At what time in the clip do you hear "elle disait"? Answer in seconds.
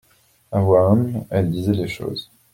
1.29-1.73